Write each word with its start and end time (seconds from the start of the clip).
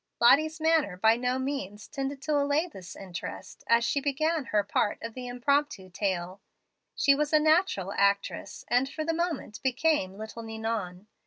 Lottie's 0.19 0.59
manner 0.59 0.97
by 0.97 1.15
no 1.15 1.37
means 1.37 1.87
tended 1.87 2.23
to 2.23 2.31
allay 2.31 2.65
this 2.65 2.95
interest 2.95 3.63
as 3.67 3.85
she 3.85 4.01
began 4.01 4.45
her 4.45 4.63
part 4.63 4.97
of 5.03 5.13
the 5.13 5.27
impromptu 5.27 5.91
tale. 5.91 6.41
She 6.95 7.13
was 7.13 7.31
a 7.31 7.39
natural 7.39 7.93
actress, 7.95 8.65
and, 8.67 8.89
for 8.89 9.05
the 9.05 9.13
moment, 9.13 9.61
became 9.61 10.15
little 10.17 10.41
Ninon. 10.41 11.05